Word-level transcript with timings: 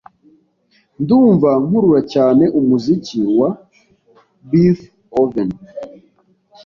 Ndumva 1.01 1.49
nkurura 1.65 2.01
cyane 2.13 2.43
umuziki 2.59 3.19
wa 3.39 3.49
Beethoven. 4.49 5.49